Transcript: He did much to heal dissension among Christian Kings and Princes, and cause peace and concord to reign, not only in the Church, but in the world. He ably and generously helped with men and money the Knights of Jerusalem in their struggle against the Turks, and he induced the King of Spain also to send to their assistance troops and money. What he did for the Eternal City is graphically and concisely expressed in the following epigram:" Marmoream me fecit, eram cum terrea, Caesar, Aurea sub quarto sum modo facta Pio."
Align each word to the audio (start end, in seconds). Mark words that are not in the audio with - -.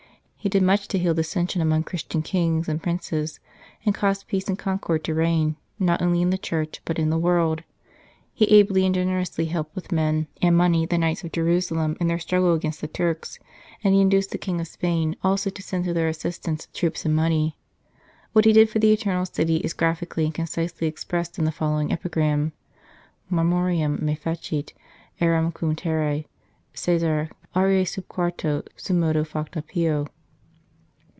He 0.43 0.49
did 0.49 0.63
much 0.63 0.87
to 0.87 0.97
heal 0.97 1.13
dissension 1.13 1.61
among 1.61 1.83
Christian 1.83 2.23
Kings 2.23 2.67
and 2.67 2.81
Princes, 2.81 3.39
and 3.85 3.93
cause 3.93 4.23
peace 4.23 4.47
and 4.47 4.57
concord 4.57 5.03
to 5.03 5.13
reign, 5.13 5.55
not 5.77 6.01
only 6.01 6.19
in 6.23 6.31
the 6.31 6.35
Church, 6.39 6.81
but 6.83 6.97
in 6.97 7.11
the 7.11 7.17
world. 7.19 7.61
He 8.33 8.45
ably 8.45 8.83
and 8.87 8.95
generously 8.95 9.45
helped 9.45 9.75
with 9.75 9.91
men 9.91 10.25
and 10.41 10.57
money 10.57 10.87
the 10.87 10.97
Knights 10.97 11.23
of 11.23 11.31
Jerusalem 11.31 11.95
in 11.99 12.07
their 12.07 12.17
struggle 12.17 12.55
against 12.55 12.81
the 12.81 12.87
Turks, 12.87 13.37
and 13.83 13.93
he 13.93 14.01
induced 14.01 14.31
the 14.31 14.39
King 14.39 14.59
of 14.59 14.67
Spain 14.67 15.15
also 15.23 15.51
to 15.51 15.61
send 15.61 15.85
to 15.85 15.93
their 15.93 16.07
assistance 16.07 16.67
troops 16.73 17.05
and 17.05 17.15
money. 17.15 17.55
What 18.33 18.45
he 18.45 18.51
did 18.51 18.67
for 18.67 18.79
the 18.79 18.91
Eternal 18.91 19.27
City 19.27 19.57
is 19.57 19.73
graphically 19.73 20.25
and 20.25 20.33
concisely 20.33 20.87
expressed 20.87 21.37
in 21.37 21.45
the 21.45 21.51
following 21.51 21.91
epigram:" 21.91 22.53
Marmoream 23.31 24.01
me 24.01 24.15
fecit, 24.15 24.73
eram 25.19 25.51
cum 25.51 25.75
terrea, 25.75 26.25
Caesar, 26.73 27.29
Aurea 27.55 27.85
sub 27.85 28.07
quarto 28.07 28.63
sum 28.75 28.99
modo 28.99 29.23
facta 29.23 29.61
Pio." 29.61 30.07